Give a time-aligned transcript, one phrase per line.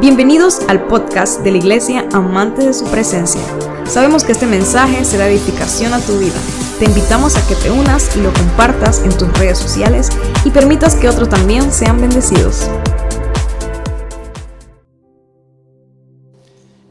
[0.00, 3.42] Bienvenidos al podcast de la Iglesia Amante de su Presencia.
[3.86, 6.40] Sabemos que este mensaje será edificación a tu vida.
[6.78, 10.08] Te invitamos a que te unas y lo compartas en tus redes sociales
[10.42, 12.70] y permitas que otros también sean bendecidos.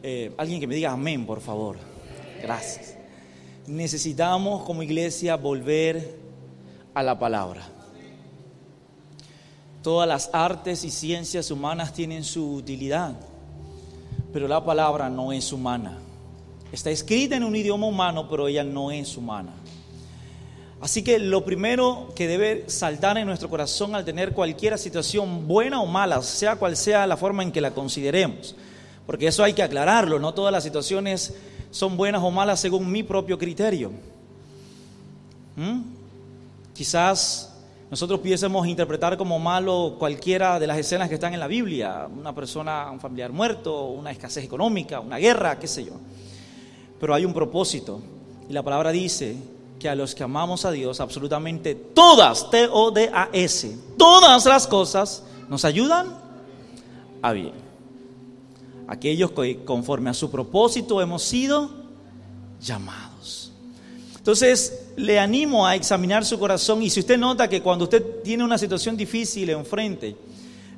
[0.04, 1.78] Eh, alguien que me diga amén, por favor.
[2.44, 2.96] Gracias.
[3.66, 6.16] Necesitamos como iglesia volver
[6.94, 7.79] a la palabra.
[9.82, 13.14] Todas las artes y ciencias humanas tienen su utilidad,
[14.34, 15.98] pero la palabra no es humana.
[16.72, 19.54] Está escrita en un idioma humano, pero ella no es humana.
[20.82, 25.82] Así que lo primero que debe saltar en nuestro corazón al tener cualquier situación buena
[25.82, 28.56] o mala, sea cual sea la forma en que la consideremos,
[29.06, 31.34] porque eso hay que aclararlo, no todas las situaciones
[31.72, 33.92] son buenas o malas según mi propio criterio.
[35.58, 35.82] ¿Mm?
[36.74, 37.49] Quizás
[37.90, 42.36] nosotros pudiésemos interpretar como malo cualquiera de las escenas que están en la Biblia, una
[42.36, 45.94] persona, un familiar muerto, una escasez económica, una guerra, qué sé yo.
[47.00, 48.00] Pero hay un propósito
[48.48, 49.38] y la palabra dice
[49.80, 56.16] que a los que amamos a Dios, absolutamente todas, T-O-D-A-S, todas las cosas nos ayudan
[57.24, 57.54] a bien.
[58.88, 61.72] Aquellos que conforme a su propósito hemos sido
[62.62, 63.52] llamados.
[64.18, 68.44] Entonces, le animo a examinar su corazón y si usted nota que cuando usted tiene
[68.44, 70.16] una situación difícil enfrente,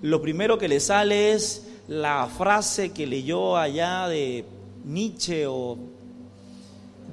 [0.03, 4.45] lo primero que le sale es la frase que leyó allá de
[4.86, 5.75] Nietzsche o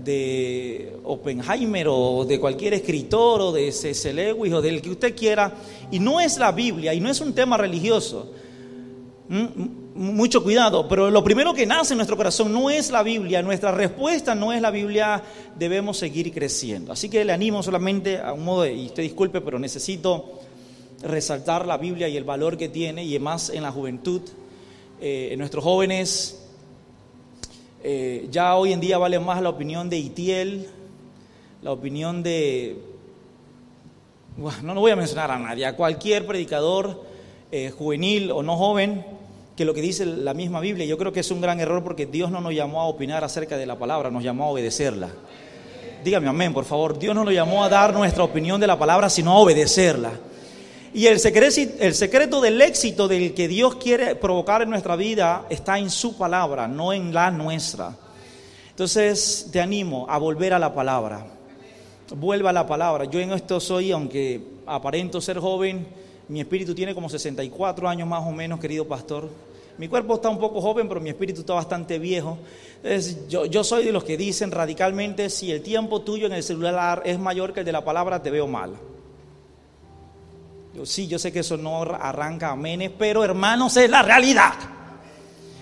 [0.05, 4.13] de Oppenheimer o de cualquier escritor o de C.S.
[4.13, 5.55] Lewis o del que usted quiera,
[5.91, 8.31] y no es la Biblia y no es un tema religioso
[9.99, 13.73] mucho cuidado, pero lo primero que nace en nuestro corazón no es la Biblia, nuestra
[13.73, 15.23] respuesta no es la Biblia,
[15.57, 16.93] debemos seguir creciendo.
[16.93, 20.41] Así que le animo solamente a un modo, y usted disculpe, pero necesito
[21.03, 24.23] resaltar la Biblia y el valor que tiene, y más en la juventud,
[25.01, 26.47] eh, en nuestros jóvenes.
[27.83, 30.69] Eh, ya hoy en día vale más la opinión de Itiel,
[31.63, 32.77] la opinión de,
[34.63, 37.03] no lo voy a mencionar a nadie, a cualquier predicador
[37.51, 39.05] eh, juvenil o no joven,
[39.59, 40.87] que lo que dice la misma Biblia.
[40.87, 43.57] Yo creo que es un gran error porque Dios no nos llamó a opinar acerca
[43.57, 45.09] de la palabra, nos llamó a obedecerla.
[46.05, 46.97] Dígame amén, por favor.
[46.97, 50.13] Dios no nos llamó a dar nuestra opinión de la palabra, sino a obedecerla.
[50.95, 55.47] Y el secreto, el secreto del éxito del que Dios quiere provocar en nuestra vida
[55.51, 57.97] está en su palabra, no en la nuestra.
[58.71, 61.27] Entonces te animo a volver a la palabra.
[62.15, 63.07] Vuelva a la palabra.
[63.07, 65.85] Yo en esto soy, aunque aparento ser joven,
[66.29, 69.48] mi espíritu tiene como 64 años más o menos, querido pastor.
[69.79, 72.39] Mi cuerpo está un poco joven, pero mi espíritu está bastante viejo.
[73.29, 77.03] yo, yo soy de los que dicen radicalmente, si el tiempo tuyo en el celular
[77.05, 78.75] es mayor que el de la palabra, te veo mal.
[80.75, 84.55] Yo, sí, yo sé que eso no arranca amenes, pero hermanos, es la realidad.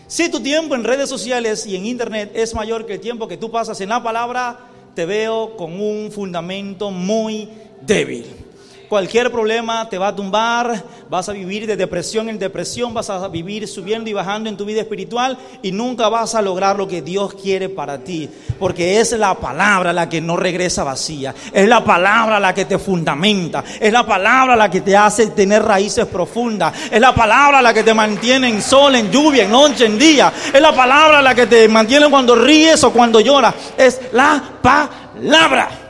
[0.07, 3.37] Si tu tiempo en redes sociales y en internet es mayor que el tiempo que
[3.37, 4.61] tú pasas en la palabra,
[4.95, 7.51] te veo con un fundamento muy
[7.83, 8.46] débil
[8.89, 13.29] cualquier problema te va a tumbar, vas a vivir de depresión en depresión, vas a
[13.29, 17.03] vivir subiendo y bajando en tu vida espiritual y nunca vas a lograr lo que
[17.03, 21.85] Dios quiere para ti, porque es la palabra la que no regresa vacía, es la
[21.85, 26.73] palabra la que te fundamenta, es la palabra la que te hace tener raíces profundas,
[26.91, 30.33] es la palabra la que te mantiene en sol, en lluvia, en noche, en día,
[30.53, 35.86] es la palabra la que te mantiene cuando ríes o cuando lloras, es la palabra.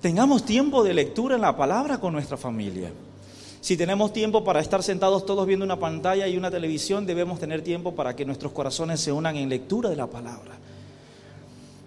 [0.00, 2.90] Tengamos tiempo de lectura en la palabra con nuestra familia.
[3.60, 7.62] Si tenemos tiempo para estar sentados todos viendo una pantalla y una televisión, debemos tener
[7.62, 10.56] tiempo para que nuestros corazones se unan en lectura de la palabra.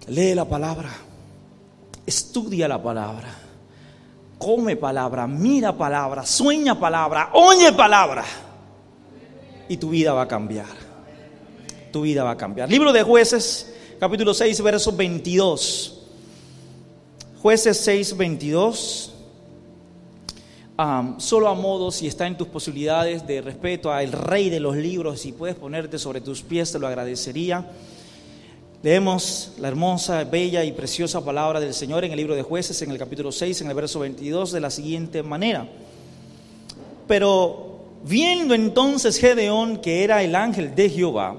[0.08, 0.90] Lee la palabra,
[2.04, 3.34] estudia la palabra,
[4.36, 8.24] come palabra, mira palabra, sueña palabra, oye palabra.
[9.68, 10.66] Y tu vida va a cambiar.
[11.90, 12.68] Tu vida va a cambiar.
[12.68, 16.01] Libro de jueces, capítulo 6, verso 22.
[17.42, 19.12] Jueces 6, 22.
[21.18, 25.22] solo a modo, si está en tus posibilidades de respeto al rey de los libros,
[25.22, 27.68] si puedes ponerte sobre tus pies, te lo agradecería.
[28.80, 32.92] Leemos la hermosa, bella y preciosa palabra del Señor en el libro de jueces, en
[32.92, 35.66] el capítulo 6, en el verso 22, de la siguiente manera.
[37.08, 41.36] Pero viendo entonces Gedeón que era el ángel de Jehová,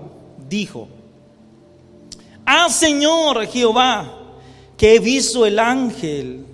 [0.50, 0.89] dijo,
[2.45, 4.22] Ah Señor Jehová,
[4.83, 6.45] que he visto el ángel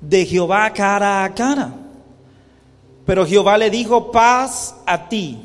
[0.00, 1.72] de Jehová cara a cara.
[3.04, 5.36] Pero Jehová le dijo, paz a ti,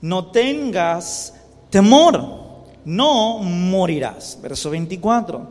[0.00, 1.32] no tengas
[1.70, 2.28] temor,
[2.84, 4.36] no morirás.
[4.42, 5.46] Verso 24.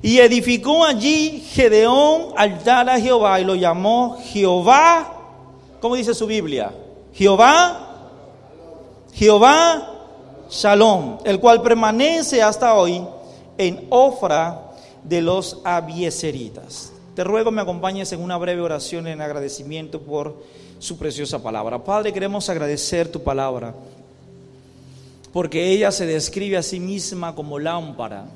[0.00, 5.12] Y edificó allí Gedeón altar a Jehová y lo llamó Jehová,
[5.82, 6.72] ¿cómo dice su Biblia?
[7.12, 8.06] Jehová
[9.12, 9.86] Jehová
[10.48, 13.04] Shalom, el cual permanece hasta hoy
[13.58, 14.64] en Ofra
[15.04, 16.92] de los Abieseritas.
[17.14, 20.42] Te ruego me acompañes en una breve oración en agradecimiento por
[20.80, 21.84] su preciosa palabra.
[21.84, 23.74] Padre, queremos agradecer tu palabra,
[25.32, 28.26] porque ella se describe a sí misma como lámpara.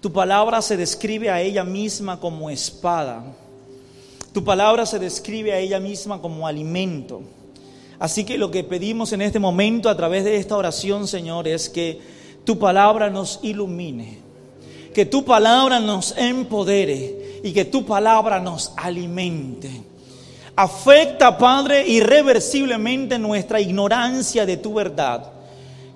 [0.00, 3.24] Tu palabra se describe a ella misma como espada.
[4.32, 7.22] Tu palabra se describe a ella misma como alimento.
[7.98, 11.68] Así que lo que pedimos en este momento a través de esta oración, Señor, es
[11.68, 12.00] que
[12.44, 14.20] tu palabra nos ilumine,
[14.98, 19.70] que tu palabra nos empodere y que tu palabra nos alimente.
[20.56, 25.30] Afecta, Padre, irreversiblemente nuestra ignorancia de tu verdad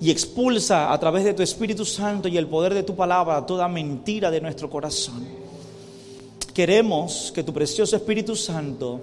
[0.00, 3.66] y expulsa a través de tu Espíritu Santo y el poder de tu palabra toda
[3.66, 5.26] mentira de nuestro corazón.
[6.54, 9.00] Queremos que tu precioso Espíritu Santo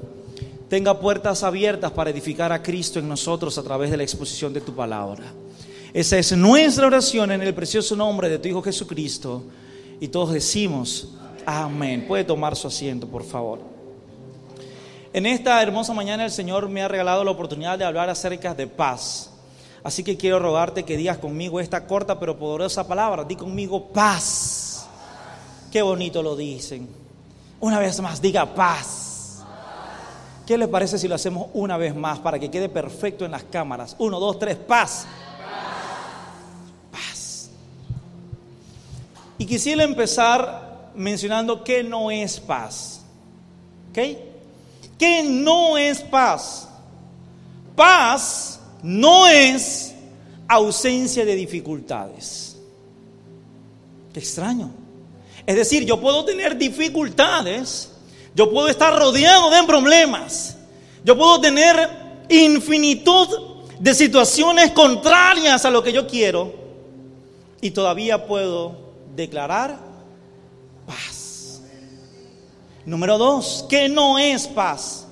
[0.69, 4.61] tenga puertas abiertas para edificar a Cristo en nosotros a través de la exposición de
[4.61, 5.25] tu palabra.
[5.93, 9.43] Esa es nuestra oración en el precioso nombre de tu Hijo Jesucristo.
[9.99, 11.09] Y todos decimos,
[11.45, 12.05] amén.
[12.07, 13.59] Puede tomar su asiento, por favor.
[15.11, 18.67] En esta hermosa mañana el Señor me ha regalado la oportunidad de hablar acerca de
[18.67, 19.31] paz.
[19.83, 23.23] Así que quiero rogarte que digas conmigo esta corta pero poderosa palabra.
[23.23, 24.87] Di conmigo paz.
[25.71, 26.87] Qué bonito lo dicen.
[27.59, 29.43] Una vez más, diga paz.
[30.45, 33.43] ¿Qué le parece si lo hacemos una vez más para que quede perfecto en las
[33.43, 33.95] cámaras?
[33.99, 35.05] Uno, dos, tres, paz.
[35.05, 35.28] Paz.
[39.49, 43.01] Quisiera empezar mencionando qué no es paz.
[43.89, 43.99] ¿Ok?
[44.97, 46.69] ¿Qué no es paz?
[47.75, 49.93] Paz no es
[50.47, 52.55] ausencia de dificultades.
[54.13, 54.71] Qué extraño.
[55.45, 57.89] Es decir, yo puedo tener dificultades
[58.35, 60.55] yo puedo estar rodeado de problemas.
[61.03, 61.75] Yo puedo tener
[62.29, 63.27] infinitud
[63.79, 66.53] de situaciones contrarias a lo que yo quiero.
[67.61, 68.88] Y todavía puedo
[69.21, 69.79] declarar
[70.85, 71.61] paz.
[72.85, 75.07] Número dos, ¿qué no es paz?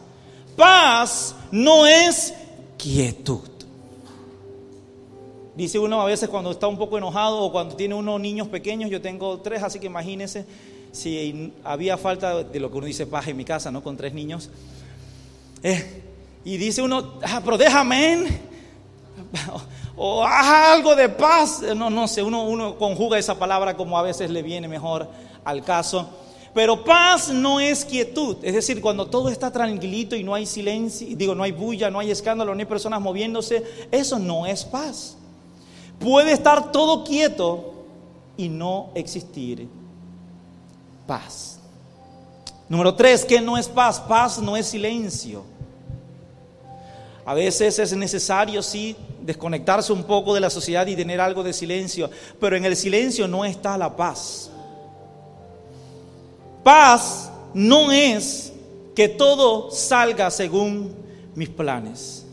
[0.56, 2.34] Paz no es
[2.78, 3.42] quietud.
[5.56, 8.90] Dice uno a veces cuando está un poco enojado o cuando tiene unos niños pequeños,
[8.92, 10.46] yo tengo tres, así que imagínense
[10.92, 13.84] si había falta de lo que uno dice paz en mi casa, ¿no?
[13.84, 14.50] Con tres niños.
[15.64, 16.04] Eh,
[16.46, 18.40] y dice uno, ah, pero déjame,
[19.98, 21.62] o, algo de paz.
[21.76, 25.10] No, no sé, uno, uno conjuga esa palabra como a veces le viene mejor
[25.44, 26.08] al caso.
[26.54, 31.08] Pero paz no es quietud, es decir, cuando todo está tranquilito y no hay silencio,
[31.16, 35.18] digo, no hay bulla, no hay escándalo, no hay personas moviéndose, eso no es paz.
[36.00, 37.74] Puede estar todo quieto
[38.38, 39.68] y no existir
[41.06, 41.60] paz.
[42.70, 44.00] Número tres, ¿qué no es paz?
[44.00, 45.44] Paz no es silencio.
[47.28, 51.52] A veces es necesario, sí, desconectarse un poco de la sociedad y tener algo de
[51.52, 52.10] silencio,
[52.40, 54.50] pero en el silencio no está la paz.
[56.64, 58.54] Paz no es
[58.96, 60.96] que todo salga según
[61.36, 62.26] mis planes.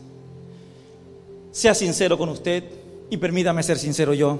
[1.51, 2.63] Sea sincero con usted
[3.09, 4.39] y permítame ser sincero yo,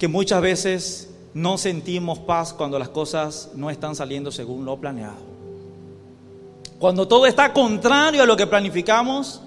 [0.00, 5.37] que muchas veces no sentimos paz cuando las cosas no están saliendo según lo planeado.
[6.78, 9.40] Cuando todo está contrario a lo que planificamos,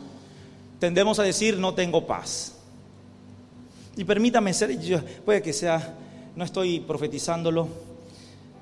[0.79, 2.55] tendemos a decir no tengo paz.
[3.95, 4.77] Y permítame ser,
[5.23, 5.95] puede que sea,
[6.35, 7.67] no estoy profetizándolo,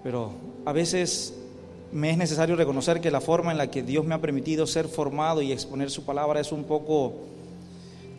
[0.04, 0.32] pero
[0.66, 1.34] a veces
[1.92, 4.88] me es necesario reconocer que la forma en la que Dios me ha permitido ser
[4.88, 7.14] formado y exponer su palabra es un poco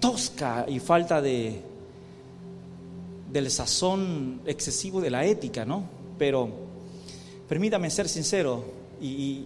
[0.00, 1.60] tosca y falta de,
[3.30, 5.84] del sazón excesivo de la ética, ¿no?
[6.18, 6.48] Pero
[7.48, 8.64] permítame ser sincero
[9.00, 9.44] y,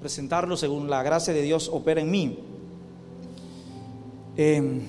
[0.00, 2.38] presentarlo según la gracia de Dios opera en mí.
[4.36, 4.80] Eh,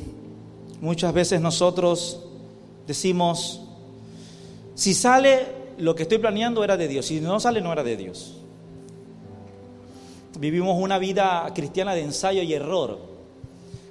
[0.81, 2.23] muchas veces nosotros
[2.85, 3.61] decimos,
[4.75, 5.45] si sale
[5.77, 8.41] lo que estoy planeando era de Dios, si no sale no era de Dios.
[10.39, 12.99] Vivimos una vida cristiana de ensayo y error.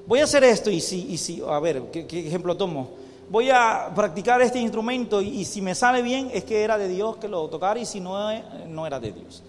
[0.06, 3.06] Voy a hacer esto y si, y si a ver, qué ejemplo tomo?
[3.28, 7.16] voy a practicar este instrumento y, si me sale bien es que era de Dios
[7.16, 9.42] que lo tocara y si no, eh, no era de Dios.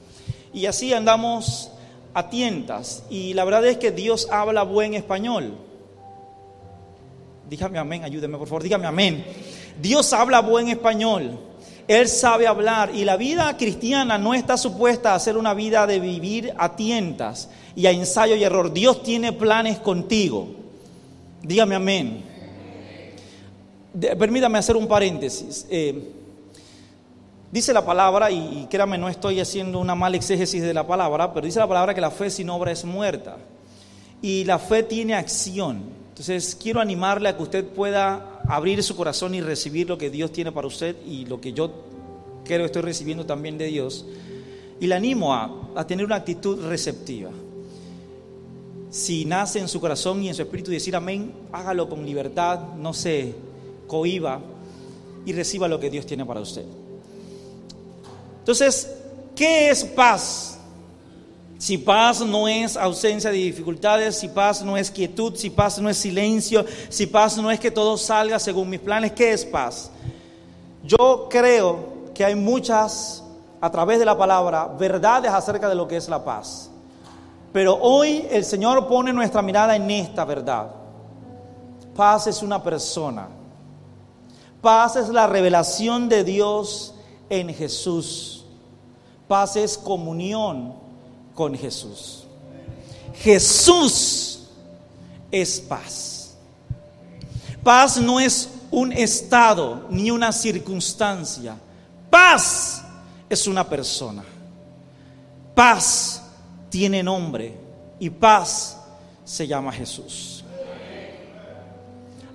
[0.54, 1.72] Y así andamos
[2.14, 3.04] a tientas.
[3.10, 5.58] Y la verdad es que Dios habla buen español.
[7.50, 9.26] Dígame amén, ayúdeme por favor, dígame amén.
[9.82, 11.40] Dios habla buen español.
[11.88, 16.02] Él sabe hablar y la vida cristiana no está supuesta a ser una vida de
[16.02, 18.74] vivir a tientas y a ensayo y error.
[18.74, 20.50] Dios tiene planes contigo.
[21.42, 22.38] Dígame amén
[24.18, 25.66] permítame hacer un paréntesis.
[25.70, 26.14] Eh,
[27.58, 31.46] dice la palabra, y, créame, no estoy haciendo una mala exégesis de la palabra, pero
[31.46, 33.38] dice la palabra que la fe sin obra es muerta.
[34.22, 35.82] Y la fe tiene acción.
[36.10, 40.32] Entonces quiero animarle a que usted pueda abrir su corazón y recibir lo que Dios
[40.32, 41.72] tiene para usted y lo que yo
[42.46, 44.06] creo estoy recibiendo también de Dios.
[44.80, 47.32] Y le animo a, a tener una actitud receptiva.
[48.92, 52.94] Si nace en su corazón y en su espíritu decir amén, hágalo con libertad, no
[52.94, 53.34] se
[53.88, 54.40] cohiba
[55.26, 56.66] y reciba lo que Dios tiene para usted.
[58.48, 58.90] Entonces,
[59.36, 60.58] ¿qué es paz?
[61.58, 65.90] Si paz no es ausencia de dificultades, si paz no es quietud, si paz no
[65.90, 69.92] es silencio, si paz no es que todo salga según mis planes, ¿qué es paz?
[70.82, 73.22] Yo creo que hay muchas,
[73.60, 76.70] a través de la palabra, verdades acerca de lo que es la paz.
[77.52, 80.72] Pero hoy el Señor pone nuestra mirada en esta verdad.
[81.94, 83.28] Paz es una persona.
[84.62, 86.94] Paz es la revelación de Dios
[87.30, 88.37] en Jesús.
[89.28, 90.74] Paz es comunión
[91.36, 92.26] con Jesús.
[93.16, 94.48] Jesús
[95.32, 96.36] es paz.
[97.64, 101.58] Paz no es un estado ni una circunstancia.
[102.10, 102.84] Paz
[103.30, 104.24] es una persona.
[105.54, 106.24] Paz
[106.70, 107.58] tiene nombre
[108.00, 108.78] y paz
[109.26, 110.44] se llama Jesús.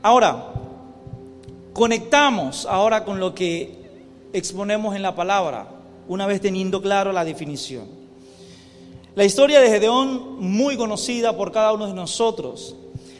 [0.03, 0.53] Ahora,
[1.73, 3.81] conectamos ahora con lo que
[4.33, 5.67] exponemos en la palabra,
[6.09, 7.87] una vez teniendo claro la definición.
[9.15, 12.77] La historia de Gedeón, muy conocida por cada uno de nosotros,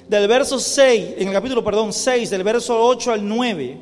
[0.09, 3.79] del verso 6, en el capítulo, perdón, 6, del verso 8 al 9,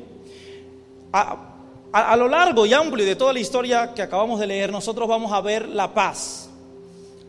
[1.13, 1.37] a,
[1.91, 5.07] a, a lo largo y amplio de toda la historia que acabamos de leer, nosotros
[5.07, 6.49] vamos a ver la paz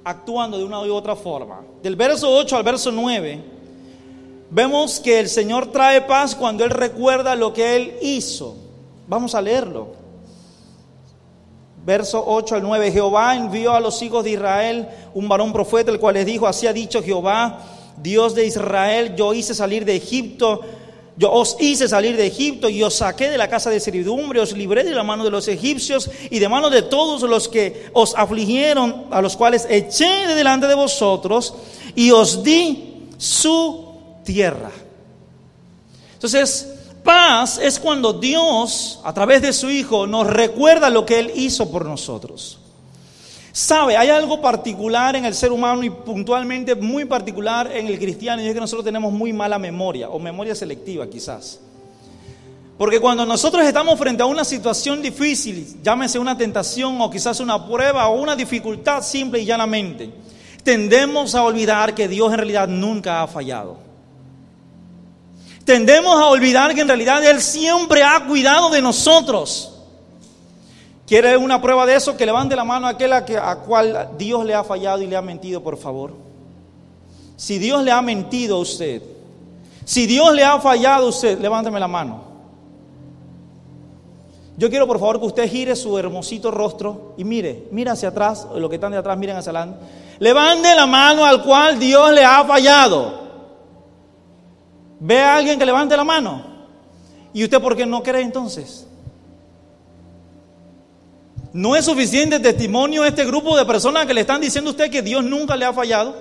[0.05, 1.61] actuando de una u otra forma.
[1.83, 3.41] Del verso 8 al verso 9,
[4.51, 8.57] vemos que el Señor trae paz cuando Él recuerda lo que Él hizo.
[9.07, 10.02] Vamos a leerlo.
[11.85, 15.99] Verso 8 al 9, Jehová envió a los hijos de Israel un varón profeta, el
[15.99, 17.59] cual les dijo, así ha dicho Jehová,
[17.97, 20.61] Dios de Israel, yo hice salir de Egipto
[21.17, 24.57] yo os hice salir de Egipto y os saqué de la casa de servidumbre, os
[24.57, 28.15] libré de la mano de los egipcios y de mano de todos los que os
[28.17, 31.55] afligieron, a los cuales eché de delante de vosotros
[31.95, 33.85] y os di su
[34.25, 34.71] tierra.
[36.15, 36.72] Entonces,
[37.03, 41.71] paz es cuando Dios, a través de su Hijo, nos recuerda lo que Él hizo
[41.71, 42.59] por nosotros.
[43.53, 48.41] Sabe, hay algo particular en el ser humano y puntualmente muy particular en el cristiano
[48.41, 51.61] y es que nosotros tenemos muy mala memoria o memoria selectiva quizás.
[52.79, 57.67] Porque cuando nosotros estamos frente a una situación difícil, llámese una tentación o quizás una
[57.67, 60.11] prueba o una dificultad simple y llanamente,
[60.65, 63.77] tendemos a olvidar que Dios en realidad nunca ha fallado.
[65.65, 69.73] Tendemos a olvidar que en realidad Él siempre ha cuidado de nosotros.
[71.07, 72.17] ¿Quiere una prueba de eso?
[72.17, 73.25] Que levante la mano a aquel a,
[73.67, 76.15] cual Dios le ha fallado y le ha mentido, por favor.
[77.37, 79.03] Si Dios le ha mentido a usted,
[79.85, 82.33] si Dios le ha fallado a usted, levánteme la mano.
[84.57, 88.47] Yo quiero por favor que usted gire su hermosito rostro y mire, mira hacia atrás,
[88.55, 89.85] los que están de atrás miren hacia adelante.
[90.19, 93.22] Levante la mano al cual Dios le ha fallado.
[95.05, 96.45] ¿Ve a alguien que levante la mano?
[97.35, 98.87] ¿Y usted por qué no cree entonces?
[101.53, 105.03] ¿No es suficiente testimonio este grupo de personas que le están diciendo a usted que
[105.03, 106.15] Dios nunca le ha fallado?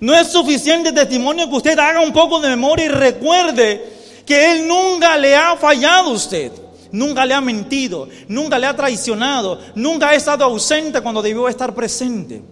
[0.00, 3.92] ¿No es suficiente testimonio que usted haga un poco de memoria y recuerde
[4.24, 6.50] que Él nunca le ha fallado a usted?
[6.92, 11.74] Nunca le ha mentido, nunca le ha traicionado, nunca ha estado ausente cuando debió estar
[11.74, 12.42] presente.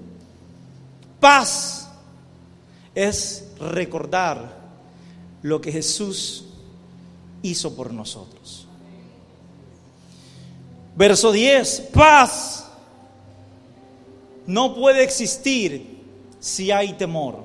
[1.19, 1.89] Paz
[2.95, 4.65] es recordar
[5.43, 6.45] lo que Jesús
[7.43, 8.67] hizo por nosotros.
[10.97, 12.67] Verso 10, paz
[14.47, 16.03] no puede existir
[16.41, 17.45] si hay temor.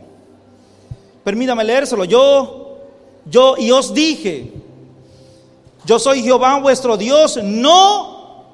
[1.23, 2.05] Permítame leérselo.
[2.05, 2.77] Yo,
[3.25, 4.53] yo y os dije,
[5.85, 8.45] yo soy Jehová vuestro Dios, no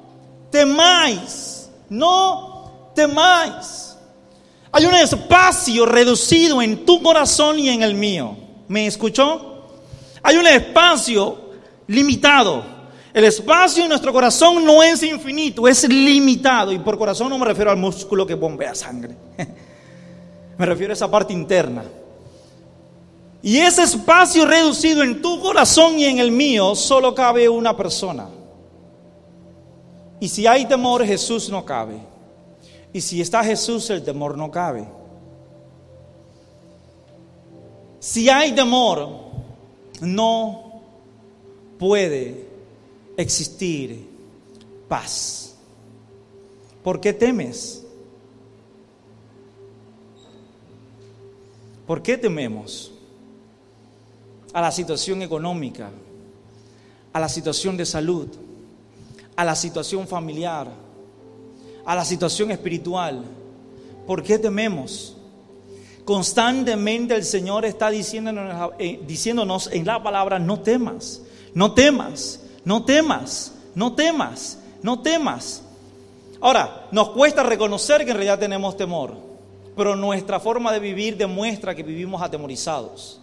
[0.50, 3.85] temáis, no temáis.
[4.76, 8.36] Hay un espacio reducido en tu corazón y en el mío.
[8.68, 9.70] ¿Me escuchó?
[10.22, 11.38] Hay un espacio
[11.86, 12.62] limitado.
[13.14, 16.72] El espacio en nuestro corazón no es infinito, es limitado.
[16.72, 19.16] Y por corazón no me refiero al músculo que bombea sangre.
[20.58, 21.82] me refiero a esa parte interna.
[23.42, 28.28] Y ese espacio reducido en tu corazón y en el mío solo cabe una persona.
[30.20, 32.15] Y si hay temor, Jesús no cabe.
[32.96, 34.88] Y si está Jesús, el temor no cabe.
[38.00, 39.06] Si hay temor,
[40.00, 40.80] no
[41.78, 42.48] puede
[43.18, 44.08] existir
[44.88, 45.56] paz.
[46.82, 47.84] ¿Por qué temes?
[51.86, 52.92] ¿Por qué tememos?
[54.54, 55.90] A la situación económica,
[57.12, 58.28] a la situación de salud,
[59.36, 60.85] a la situación familiar,
[61.86, 63.24] a la situación espiritual.
[64.06, 65.16] ¿Por qué tememos?
[66.04, 71.22] Constantemente el Señor está diciéndonos, eh, diciéndonos en la palabra, no temas,
[71.54, 75.62] no temas, no temas, no temas, no temas.
[76.40, 79.16] Ahora, nos cuesta reconocer que en realidad tenemos temor,
[79.76, 83.20] pero nuestra forma de vivir demuestra que vivimos atemorizados.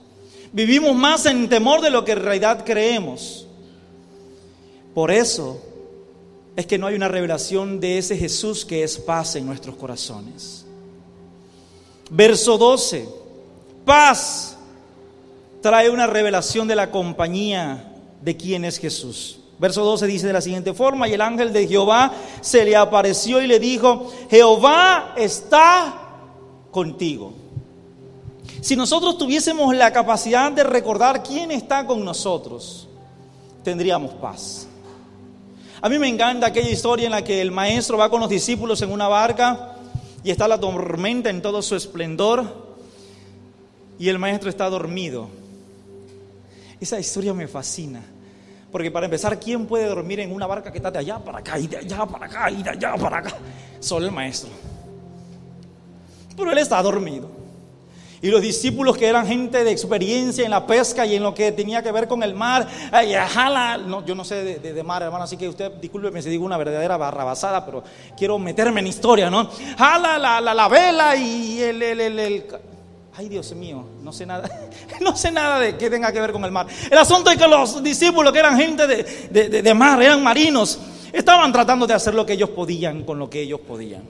[0.52, 3.48] Vivimos más en temor de lo que en realidad creemos.
[4.94, 5.62] Por eso
[6.56, 10.66] es que no hay una revelación de ese Jesús que es paz en nuestros corazones.
[12.10, 13.08] Verso 12,
[13.86, 14.56] paz
[15.62, 19.40] trae una revelación de la compañía de quién es Jesús.
[19.58, 23.42] Verso 12 dice de la siguiente forma, y el ángel de Jehová se le apareció
[23.42, 26.02] y le dijo, Jehová está
[26.70, 27.34] contigo.
[28.62, 32.88] Si nosotros tuviésemos la capacidad de recordar quién está con nosotros,
[33.64, 34.68] tendríamos paz.
[35.84, 38.82] A mí me encanta aquella historia en la que el maestro va con los discípulos
[38.82, 39.76] en una barca
[40.24, 42.78] y está la tormenta en todo su esplendor
[44.00, 45.28] y el maestro está dormido.
[46.80, 48.02] Esa historia me fascina.
[48.72, 51.60] Porque para empezar, ¿quién puede dormir en una barca que está de allá para acá
[51.60, 53.36] y de allá para acá y de allá para acá?
[53.82, 54.52] Solo el maestro.
[56.38, 57.30] Pero él está dormido.
[58.24, 61.52] Y los discípulos que eran gente de experiencia en la pesca y en lo que
[61.52, 65.36] tenía que ver con el mar, jala, no, yo no sé de, mar, hermano, así
[65.36, 67.84] que usted discúlpeme si digo una verdadera barrabasada, pero
[68.16, 69.50] quiero meterme en historia, ¿no?
[69.78, 72.46] Jala la, la, vela y el, el, el,
[73.18, 74.50] Ay, Dios mío, no sé nada,
[75.02, 76.66] no sé nada de que tenga que ver con el mar.
[76.90, 80.80] El asunto es que los discípulos que eran gente de, de, de mar, eran marinos,
[81.12, 84.04] estaban tratando de hacer lo que ellos podían con lo que ellos podían.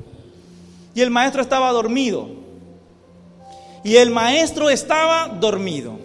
[0.93, 2.43] Y el maestro estaba dormido.
[3.83, 6.00] Y el maestro estaba dormido.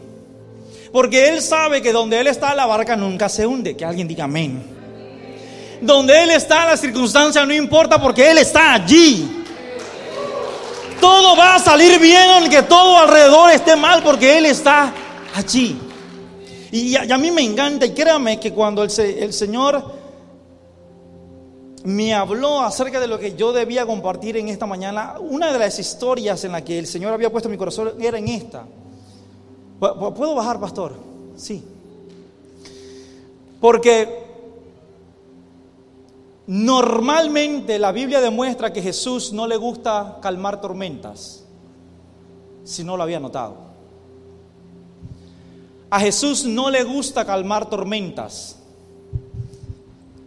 [0.93, 3.77] Porque él sabe que donde él está la barca nunca se hunde.
[3.77, 4.63] Que alguien diga amén.
[5.81, 9.45] Donde él está la circunstancia no importa porque él está allí.
[11.01, 14.93] Todo va a salir bien aunque todo alrededor esté mal porque él está
[15.35, 15.79] allí.
[16.73, 19.98] Y a, mí me encanta y créame que cuando el Señor
[21.85, 25.15] me habló acerca de lo que yo debía compartir en esta mañana.
[25.21, 28.29] Una de las historias en la que el Señor había puesto mi corazón era en
[28.29, 28.65] esta.
[29.79, 30.95] ¿Puedo bajar, pastor?
[31.37, 31.63] Sí.
[33.61, 34.27] Porque
[36.47, 41.45] normalmente la Biblia demuestra que Jesús no le gusta calmar tormentas,
[42.65, 43.69] si no lo había notado.
[45.91, 48.57] A Jesús no le gusta calmar tormentas.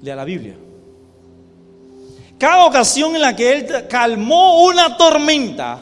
[0.02, 0.56] Lea la Biblia.
[2.42, 5.80] Cada ocasión en la que él calmó una tormenta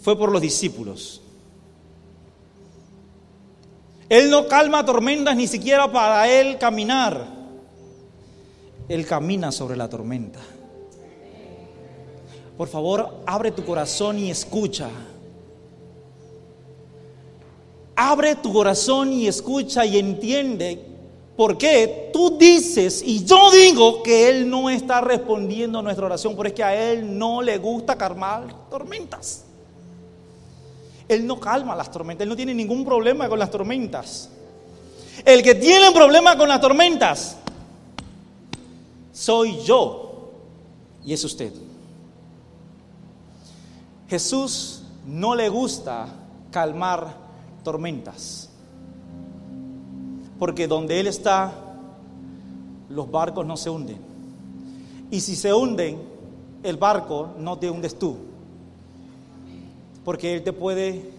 [0.00, 1.20] fue por los discípulos.
[4.08, 7.26] Él no calma tormentas ni siquiera para él caminar.
[8.88, 10.38] Él camina sobre la tormenta.
[12.56, 14.88] Por favor, abre tu corazón y escucha.
[17.94, 20.87] Abre tu corazón y escucha y entiende
[21.38, 26.48] porque tú dices y yo digo que Él no está respondiendo a nuestra oración, porque
[26.48, 29.44] es que a Él no le gusta calmar tormentas.
[31.06, 34.30] Él no calma las tormentas, Él no tiene ningún problema con las tormentas.
[35.24, 37.36] El que tiene un problema con las tormentas
[39.12, 40.32] soy yo
[41.04, 41.52] y es usted.
[44.08, 46.08] Jesús no le gusta
[46.50, 47.14] calmar
[47.62, 48.47] tormentas.
[50.38, 51.52] Porque donde Él está,
[52.88, 53.98] los barcos no se hunden.
[55.10, 55.98] Y si se hunden,
[56.62, 58.16] el barco no te hundes tú.
[60.04, 61.10] Porque Él te puede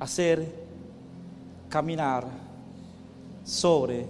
[0.00, 0.62] hacer
[1.68, 2.26] caminar
[3.44, 4.06] sobre.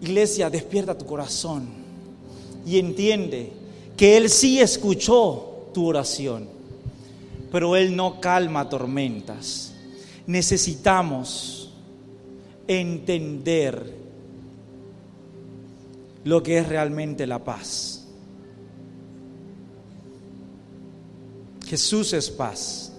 [0.00, 1.68] Iglesia, despierta tu corazón
[2.66, 3.52] y entiende
[3.96, 6.48] que Él sí escuchó tu oración,
[7.52, 9.72] pero Él no calma tormentas.
[10.26, 11.53] Necesitamos
[12.66, 13.94] entender
[16.24, 18.06] lo que es realmente la paz.
[21.66, 22.92] Jesús es paz.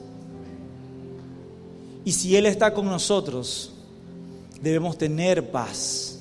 [2.03, 3.73] Y si Él está con nosotros,
[4.61, 6.19] debemos tener paz.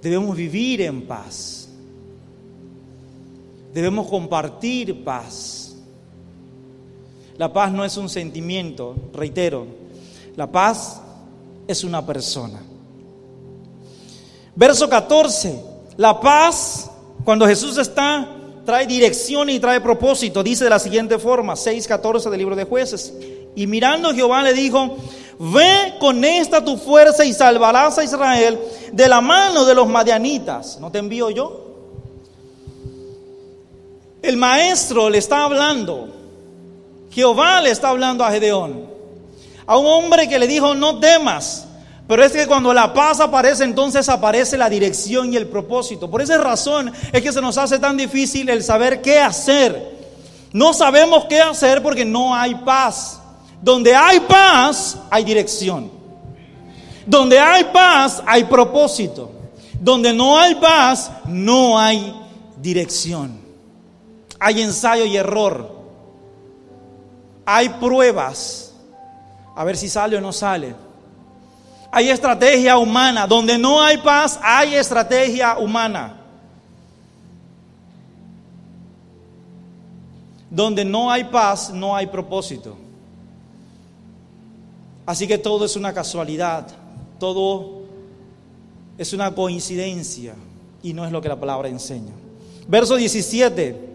[0.00, 1.68] Debemos vivir en paz.
[3.74, 5.76] Debemos compartir paz.
[7.36, 9.66] La paz no es un sentimiento, reitero,
[10.38, 11.00] la paz
[11.66, 12.60] es una persona.
[14.54, 15.64] Verso 14.
[15.96, 16.88] La paz,
[17.24, 20.44] cuando Jesús está trae dirección y trae propósito.
[20.44, 23.12] Dice de la siguiente forma, 6.14 del libro de jueces.
[23.56, 24.96] Y mirando Jehová le dijo,
[25.40, 28.60] ve con esta tu fuerza y salvarás a Israel
[28.92, 30.78] de la mano de los madianitas.
[30.78, 31.64] ¿No te envío yo?
[34.22, 36.10] El maestro le está hablando.
[37.10, 38.97] Jehová le está hablando a Gedeón.
[39.68, 41.66] A un hombre que le dijo, no temas.
[42.08, 46.10] Pero es que cuando la paz aparece, entonces aparece la dirección y el propósito.
[46.10, 49.98] Por esa razón es que se nos hace tan difícil el saber qué hacer.
[50.54, 53.20] No sabemos qué hacer porque no hay paz.
[53.60, 55.90] Donde hay paz, hay dirección.
[57.04, 59.30] Donde hay paz, hay propósito.
[59.78, 62.18] Donde no hay paz, no hay
[62.56, 63.38] dirección.
[64.40, 65.76] Hay ensayo y error.
[67.44, 68.67] Hay pruebas.
[69.58, 70.72] A ver si sale o no sale.
[71.90, 73.26] Hay estrategia humana.
[73.26, 76.16] Donde no hay paz, hay estrategia humana.
[80.48, 82.76] Donde no hay paz, no hay propósito.
[85.04, 86.68] Así que todo es una casualidad,
[87.18, 87.82] todo
[88.96, 90.36] es una coincidencia
[90.84, 92.12] y no es lo que la palabra enseña.
[92.68, 93.88] Verso 17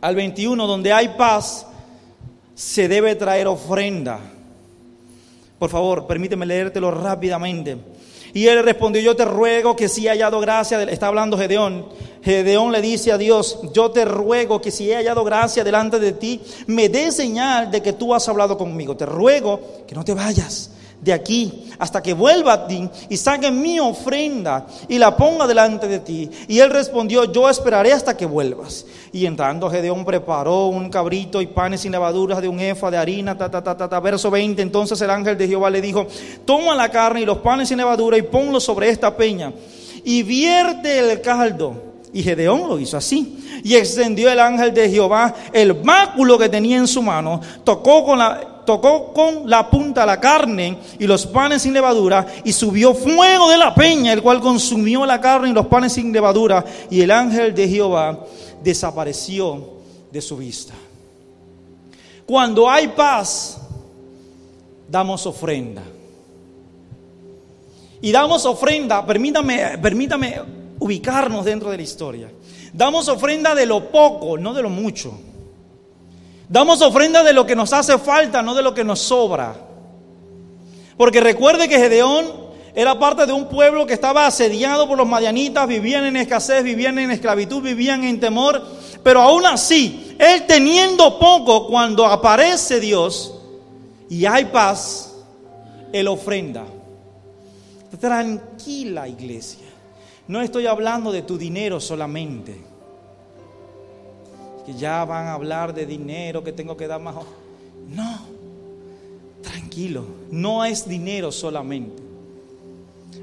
[0.00, 1.66] al 21, donde hay paz,
[2.54, 4.20] se debe traer ofrenda.
[5.64, 7.78] Por favor, permíteme leértelo rápidamente.
[8.34, 11.88] Y él respondió, yo te ruego que si he hallado gracia, está hablando Gedeón,
[12.22, 16.12] Gedeón le dice a Dios, yo te ruego que si he hallado gracia delante de
[16.12, 18.94] ti, me dé señal de que tú has hablado conmigo.
[18.94, 23.50] Te ruego que no te vayas de aquí hasta que vuelva a ti y saque
[23.50, 26.30] mi ofrenda y la ponga delante de ti.
[26.48, 28.86] Y él respondió, yo esperaré hasta que vuelvas.
[29.12, 33.36] Y entrando Gedeón preparó un cabrito y panes sin levaduras de un efa de harina,
[33.36, 34.00] ta, ta, ta, ta.
[34.00, 36.06] Verso 20, entonces el ángel de Jehová le dijo,
[36.44, 39.52] toma la carne y los panes sin levadura y ponlo sobre esta peña
[40.04, 41.94] y vierte el caldo.
[42.12, 43.40] Y Gedeón lo hizo así.
[43.64, 48.18] Y extendió el ángel de Jehová el báculo que tenía en su mano, tocó con
[48.18, 53.50] la tocó con la punta la carne y los panes sin levadura, y subió fuego
[53.50, 57.10] de la peña, el cual consumió la carne y los panes sin levadura, y el
[57.10, 58.24] ángel de Jehová
[58.62, 59.74] desapareció
[60.10, 60.74] de su vista.
[62.26, 63.58] Cuando hay paz,
[64.88, 65.82] damos ofrenda.
[68.00, 70.40] Y damos ofrenda, permítame, permítame
[70.78, 72.30] ubicarnos dentro de la historia.
[72.72, 75.14] Damos ofrenda de lo poco, no de lo mucho.
[76.48, 79.54] Damos ofrenda de lo que nos hace falta, no de lo que nos sobra.
[80.96, 85.66] Porque recuerde que Gedeón era parte de un pueblo que estaba asediado por los madianitas,
[85.66, 88.62] vivían en escasez, vivían en esclavitud, vivían en temor.
[89.02, 93.34] Pero aún así, él teniendo poco, cuando aparece Dios
[94.10, 95.14] y hay paz,
[95.92, 96.64] él ofrenda.
[98.00, 99.66] Tranquila iglesia.
[100.26, 102.73] No estoy hablando de tu dinero solamente
[104.64, 107.16] que ya van a hablar de dinero, que tengo que dar más.
[107.88, 108.18] No,
[109.42, 112.02] tranquilo, no es dinero solamente.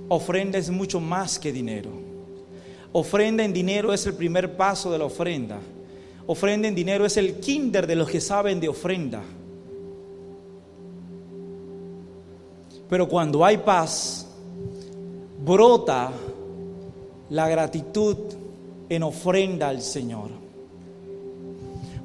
[0.07, 1.89] Ofrenda es mucho más que dinero.
[2.93, 5.59] Ofrenda en dinero es el primer paso de la ofrenda.
[6.27, 9.21] Ofrenda en dinero es el kinder de los que saben de ofrenda.
[12.89, 14.27] Pero cuando hay paz,
[15.43, 16.11] brota
[17.29, 18.17] la gratitud
[18.89, 20.29] en ofrenda al Señor.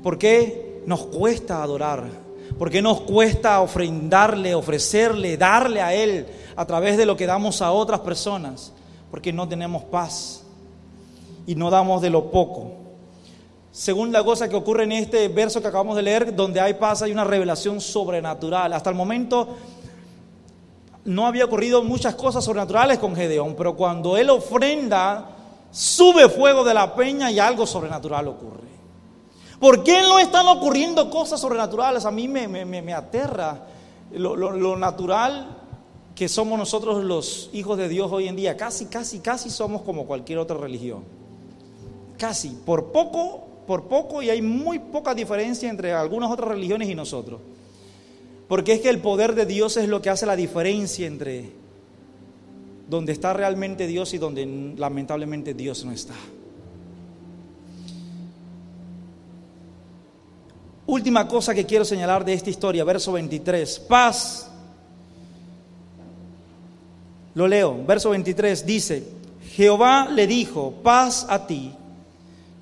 [0.06, 2.04] ¿Por qué nos cuesta adorar?
[2.56, 7.60] ¿Por qué nos cuesta ofrendarle, ofrecerle, darle a Él a través de lo que damos
[7.60, 8.72] a otras personas?
[9.10, 10.44] Porque no tenemos paz
[11.44, 12.74] y no damos de lo poco.
[13.72, 17.10] Segunda cosa que ocurre en este verso que acabamos de leer, donde hay paz, hay
[17.10, 18.74] una revelación sobrenatural.
[18.74, 19.56] Hasta el momento
[21.04, 25.30] no había ocurrido muchas cosas sobrenaturales con Gedeón, pero cuando él ofrenda,
[25.72, 28.75] sube fuego de la peña y algo sobrenatural ocurre.
[29.60, 32.04] ¿Por qué no están ocurriendo cosas sobrenaturales?
[32.04, 33.66] A mí me, aterra
[34.12, 35.56] lo, natural
[36.14, 38.56] que somos nosotros los hijos de Dios hoy en día.
[38.56, 41.04] Casi, casi, casi somos como cualquier otra religión.
[42.18, 46.94] Casi, por poco, por poco y hay muy poca diferencia entre algunas otras religiones y
[46.94, 47.40] nosotros.
[48.48, 51.50] Porque es que el poder de Dios es lo que hace la diferencia entre
[52.88, 56.14] donde está realmente Dios y donde lamentablemente Dios no está.
[60.86, 63.80] Última cosa que quiero señalar de esta historia, verso 23.
[63.80, 64.48] Paz.
[67.34, 69.02] Lo leo, verso 23 dice,
[69.50, 71.72] Jehová le dijo, paz a ti,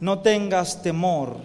[0.01, 1.37] no tengas temor,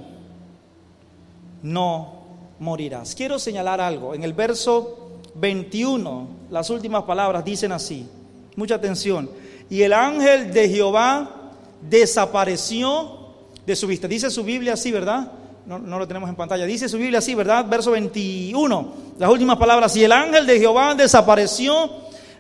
[1.61, 2.23] no
[2.59, 3.13] morirás.
[3.13, 4.15] Quiero señalar algo.
[4.15, 8.07] En el verso 21, las últimas palabras dicen así,
[8.55, 9.29] mucha atención.
[9.69, 11.51] Y el ángel de Jehová
[11.87, 13.17] desapareció
[13.65, 14.07] de su vista.
[14.07, 15.31] Dice su Biblia así, ¿verdad?
[15.69, 16.65] No, lo tenemos en pantalla.
[16.65, 17.63] Dice su Biblia así, ¿verdad?
[17.63, 19.95] Verso 21, las últimas palabras.
[19.95, 21.91] Y el ángel de Jehová desapareció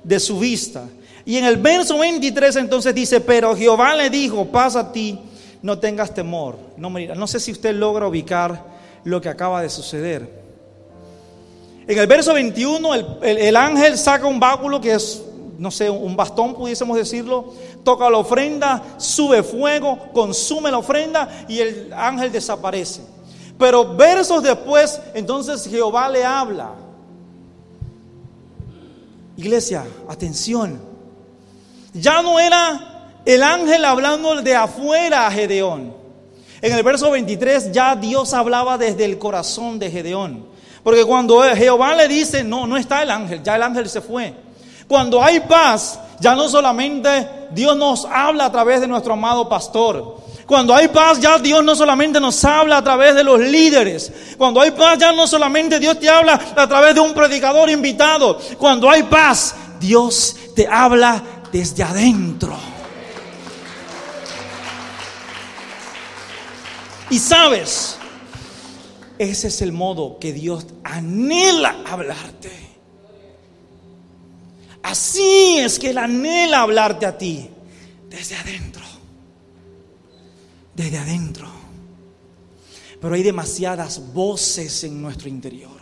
[0.03, 0.85] de su vista.
[1.25, 5.19] Y en el verso 23 entonces dice, pero Jehová le dijo, pasa a ti,
[5.61, 6.57] no tengas temor.
[6.75, 8.65] No, no sé si usted logra ubicar
[9.03, 10.27] lo que acaba de suceder.
[11.87, 15.23] En el verso 21 el, el ángel saca un báculo que es
[15.59, 21.59] no sé, un bastón, pudiésemos decirlo, toca la ofrenda, sube fuego, consume la ofrenda y
[21.59, 23.18] el ángel desaparece.
[23.59, 26.71] Pero versos después, entonces Jehová le habla.
[29.35, 30.81] Iglesia, atención.
[31.93, 35.93] Ya no era el ángel hablando de afuera a Gedeón.
[36.61, 40.45] En el verso 23 ya Dios hablaba desde el corazón de Gedeón.
[40.81, 44.33] Porque cuando Jehová le dice, no, no está el ángel, ya el ángel se fue.
[44.87, 50.28] Cuando hay paz, ya no solamente Dios nos habla a través de nuestro amado pastor.
[50.49, 54.11] Cuando hay paz, ya Dios no solamente nos habla a través de los líderes.
[54.35, 58.39] Cuando hay paz, ya no solamente Dios te habla a través de un predicador invitado.
[58.57, 62.57] Cuando hay paz, Dios te habla desde adentro.
[67.11, 67.99] Y sabes,
[69.19, 72.51] ese es el modo que Dios anhela hablarte.
[74.81, 77.51] Así es que Él anhela hablarte a ti
[78.09, 78.78] desde adentro.
[80.79, 81.45] Desde adentro.
[83.01, 85.77] Pero hay demasiadas voces en nuestro interior.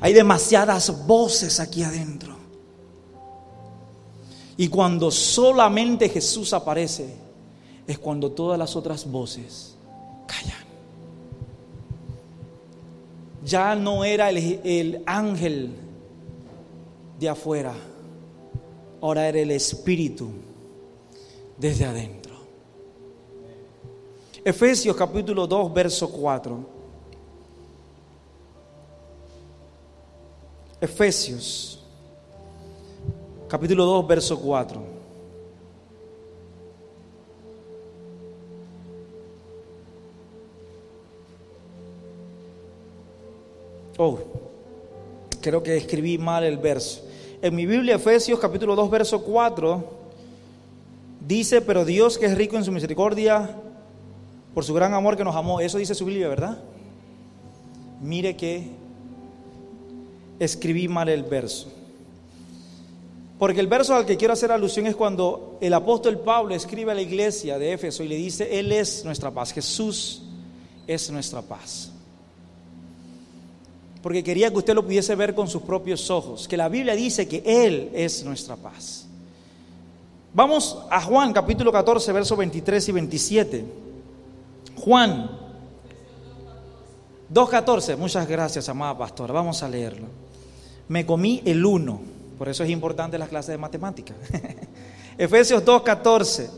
[0.00, 2.36] Hay demasiadas voces aquí adentro.
[4.56, 7.16] Y cuando solamente Jesús aparece,
[7.84, 9.74] es cuando todas las otras voces
[10.28, 10.64] callan.
[13.44, 15.74] Ya no era el, el ángel
[17.18, 17.74] de afuera,
[19.00, 20.30] ahora era el Espíritu
[21.58, 22.19] desde adentro.
[24.44, 26.80] Efesios capítulo 2, verso 4.
[30.80, 31.84] Efesios
[33.48, 35.00] capítulo 2, verso 4.
[43.98, 44.18] Oh,
[45.42, 47.02] creo que escribí mal el verso.
[47.42, 49.84] En mi Biblia, Efesios capítulo 2, verso 4,
[51.26, 53.54] dice, pero Dios que es rico en su misericordia,
[54.54, 56.58] por su gran amor que nos amó, eso dice su Biblia, ¿verdad?
[58.00, 58.68] Mire que
[60.38, 61.72] escribí mal el verso.
[63.38, 66.94] Porque el verso al que quiero hacer alusión es cuando el apóstol Pablo escribe a
[66.94, 70.22] la iglesia de Éfeso y le dice, Él es nuestra paz, Jesús
[70.86, 71.92] es nuestra paz
[74.02, 77.28] porque quería que usted lo pudiese ver con sus propios ojos, que la Biblia dice
[77.28, 79.06] que Él es nuestra paz.
[80.32, 83.64] Vamos a Juan capítulo 14, versos 23 y 27.
[84.80, 85.30] Juan
[87.32, 90.06] 2.14, muchas gracias, amada pastora, vamos a leerlo.
[90.88, 92.00] Me comí el uno,
[92.38, 94.16] por eso es importante las clases de matemáticas.
[95.18, 96.48] Efesios 2.14,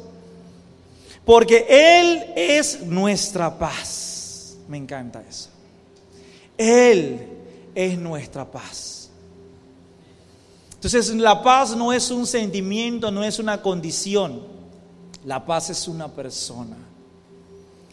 [1.25, 4.57] porque Él es nuestra paz.
[4.69, 5.51] Me encanta eso.
[6.57, 7.27] Él
[7.75, 9.11] es nuestra paz.
[10.75, 14.43] Entonces la paz no es un sentimiento, no es una condición.
[15.25, 16.77] La paz es una persona.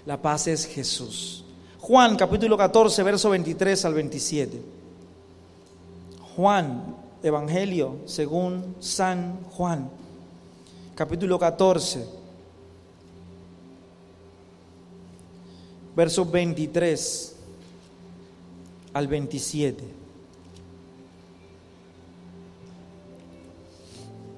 [0.06, 1.44] La paz es Jesús.
[1.80, 4.62] Juan capítulo 14, verso 23 al 27.
[6.36, 9.90] Juan, Evangelio según San Juan,
[10.96, 12.06] capítulo 14,
[15.96, 17.36] verso 23
[18.94, 19.84] al 27.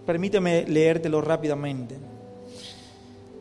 [0.05, 2.10] Permíteme leértelo rápidamente.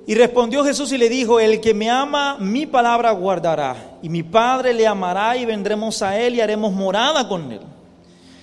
[0.07, 4.23] Y respondió Jesús y le dijo, el que me ama, mi palabra guardará, y mi
[4.23, 7.61] Padre le amará y vendremos a él y haremos morada con él.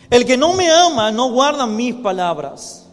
[0.09, 2.85] El que no me ama no guarda mis palabras.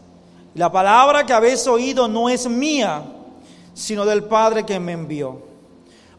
[0.55, 3.03] La palabra que habéis oído no es mía,
[3.75, 5.43] sino del Padre que me envió.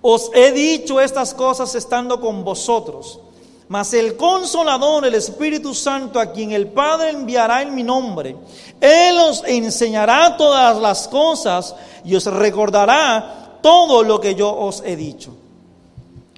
[0.02, 3.20] Os he dicho estas cosas estando con vosotros.
[3.68, 8.36] Mas el consolador, el Espíritu Santo, a quien el Padre enviará en mi nombre,
[8.80, 14.96] Él os enseñará todas las cosas y os recordará todo lo que yo os he
[14.96, 15.34] dicho.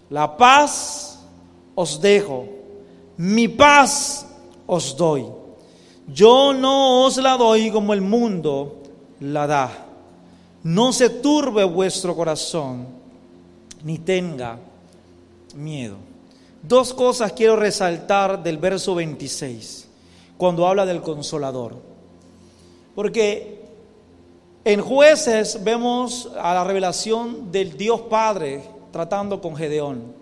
[0.09, 1.19] La paz
[1.75, 2.45] os dejo,
[3.17, 4.25] mi paz
[4.65, 5.25] os doy.
[6.07, 8.77] Yo no os la doy como el mundo
[9.19, 9.85] la da.
[10.63, 12.87] No se turbe vuestro corazón,
[13.83, 14.57] ni tenga
[15.55, 16.06] miedo.
[16.63, 19.87] Dos cosas quiero resaltar del verso 26,
[20.37, 21.75] cuando habla del consolador.
[22.95, 23.57] Porque
[24.67, 30.13] En jueces vemos a la revelación del Dios Padre tratando con Gedeón.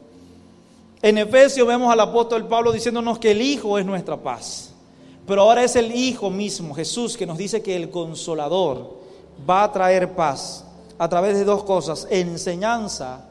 [1.01, 4.71] En Efesios vemos al apóstol Pablo diciéndonos que el Hijo es nuestra paz.
[5.25, 8.99] Pero ahora es el Hijo mismo, Jesús, que nos dice que el consolador
[9.49, 10.63] va a traer paz
[10.99, 13.27] a través de dos cosas, enseñanza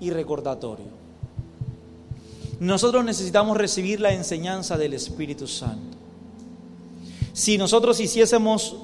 [0.00, 0.99] y recordatorio.
[2.60, 5.96] Nosotros necesitamos recibir la enseñanza del Espíritu Santo.
[7.32, 8.76] Si nosotros hiciésemos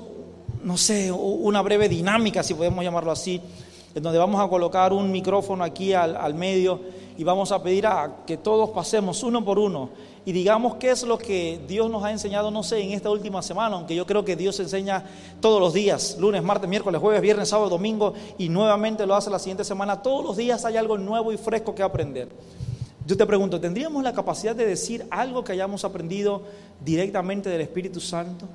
[0.66, 3.40] no sé, una breve dinámica, si podemos llamarlo así,
[3.94, 6.80] en donde vamos a colocar un micrófono aquí al, medio
[7.16, 9.90] y vamos a pedir a que todos pasemos uno por uno
[10.24, 13.42] y digamos qué es lo que Dios nos ha enseñado, no sé, en esta última
[13.42, 15.04] semana, aunque yo creo que Dios enseña
[15.40, 19.38] todos los días, lunes, martes, miércoles, jueves, viernes, sábado, domingo, y nuevamente lo hace la
[19.38, 20.02] siguiente semana.
[20.02, 22.28] Todos los días hay algo nuevo y fresco que aprender.
[23.06, 26.42] Yo te pregunto, ¿tendríamos la capacidad de decir algo que hayamos aprendido
[26.84, 28.48] directamente del Espíritu Santo?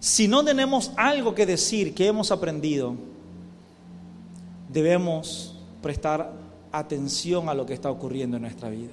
[0.00, 2.96] Si no tenemos algo que decir que hemos aprendido,
[4.68, 6.32] debemos prestar
[6.72, 8.92] atención a lo que está ocurriendo en nuestra vida.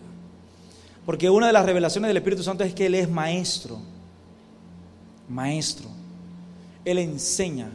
[1.06, 3.80] Porque una de las revelaciones del Espíritu Santo es que Él es maestro.
[5.28, 5.89] Maestro.
[6.86, 7.72] Él enseña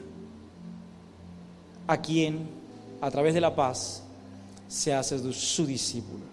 [1.87, 2.49] a quien,
[3.01, 4.05] a través de la paz,
[4.69, 6.25] se hace su discípulo.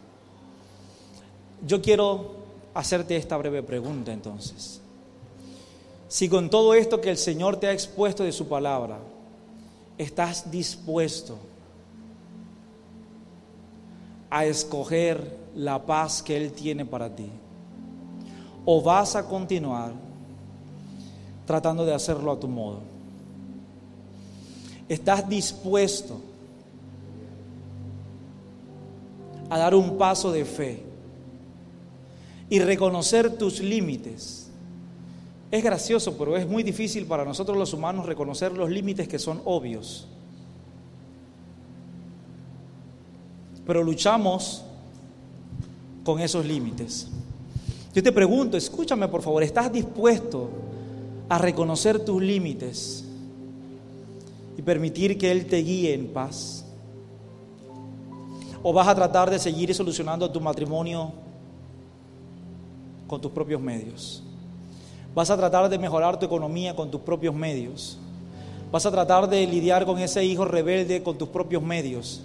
[1.66, 2.36] Yo quiero
[2.74, 4.82] hacerte esta breve pregunta entonces.
[6.08, 9.00] Si con todo esto que el Señor te ha expuesto de su palabra,
[9.98, 11.38] estás dispuesto
[14.30, 17.30] a escoger la paz que Él tiene para ti,
[18.66, 19.94] o vas a continuar
[21.46, 22.80] tratando de hacerlo a tu modo.
[24.90, 26.20] ¿Estás dispuesto
[29.50, 30.84] a dar un paso de fe
[32.50, 34.50] y reconocer tus límites?
[35.52, 39.42] Es gracioso, pero es muy difícil para nosotros los humanos reconocer los límites que son
[39.46, 40.08] obvios.
[43.66, 44.64] Pero luchamos
[46.04, 47.08] con esos límites.
[47.94, 50.50] Yo te pregunto, escúchame por favor, ¿estás dispuesto
[51.30, 53.06] a reconocer tus límites
[54.58, 56.65] y permitir que Él te guíe en paz?
[58.68, 61.12] ¿O vas a tratar de seguir solucionando tu matrimonio
[63.06, 64.24] con tus propios medios?
[65.14, 68.00] Vas a tratar de mejorar tu economía con tus propios medios.
[68.72, 72.24] Vas a tratar de lidiar con ese hijo rebelde con tus propios medios.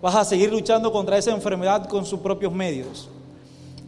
[0.00, 3.08] Vas a seguir luchando contra esa enfermedad con sus propios medios.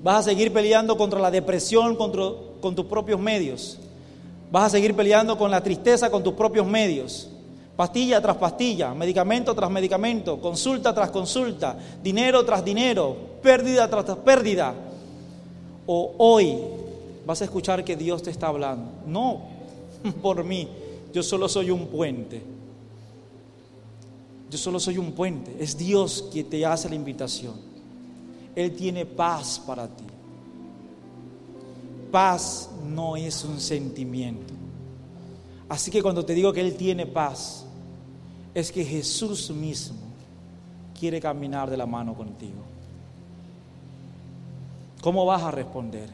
[0.03, 3.79] Vas a seguir peleando contra la depresión con tus propios medios.
[4.51, 7.31] Vas a seguir peleando con la tristeza con tus propios medios.
[7.77, 14.75] Pastilla tras pastilla, medicamento tras medicamento, consulta tras consulta, dinero tras dinero, pérdida tras pérdida.
[15.87, 16.57] O hoy
[17.27, 18.91] vas a escuchar que Dios te está hablando.
[19.07, 19.41] No
[20.23, 20.69] por mí,
[21.13, 22.43] yo solo soy un puente.
[24.51, 25.57] Yo solo soy un puente.
[25.59, 27.55] Es Dios quien te hace la invitación.
[28.55, 30.05] Él tiene paz para ti.
[32.13, 34.55] Paz no es un sentimiento.
[35.75, 37.65] Así que cuando te digo que Él tiene paz,
[38.55, 39.99] es que Jesús mismo
[40.97, 42.63] quiere caminar de la mano contigo.
[45.01, 46.09] ¿Cómo vas a responder?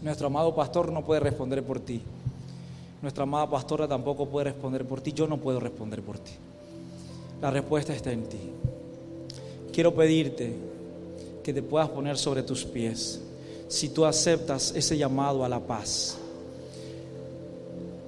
[0.00, 2.00] Nuestro amado pastor no puede responder por ti.
[3.02, 5.12] Nuestra amada pastora tampoco puede responder por ti.
[5.12, 6.32] Yo no puedo responder por ti.
[7.42, 8.40] La respuesta está en ti.
[9.74, 10.56] Quiero pedirte
[11.44, 13.20] que te puedas poner sobre tus pies
[13.68, 16.20] si tú aceptas ese llamado a la paz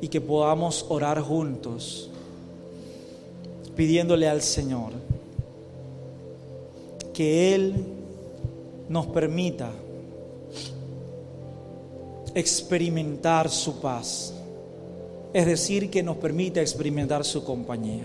[0.01, 2.11] y que podamos orar juntos
[3.77, 4.93] pidiéndole al Señor
[7.13, 7.75] que Él
[8.89, 9.71] nos permita
[12.35, 14.33] experimentar su paz.
[15.33, 18.05] Es decir, que nos permite experimentar su compañía.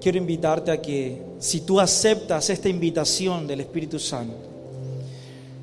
[0.00, 4.36] Quiero invitarte a que si tú aceptas esta invitación del Espíritu Santo,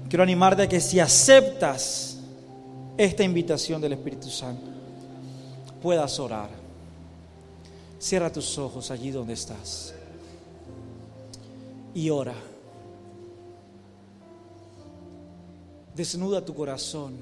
[0.09, 2.12] quiero animarte a que si aceptas
[2.98, 4.70] esta invitación del Espíritu Santo,
[5.82, 6.50] puedas orar.
[8.00, 9.94] Cierra tus ojos allí donde estás
[11.94, 12.36] y ora.
[15.96, 17.16] Desnuda tu corazón.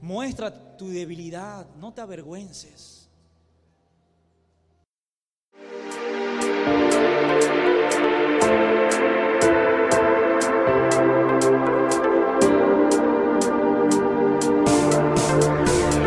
[0.00, 3.03] Muestra tu debilidad, no te avergüences.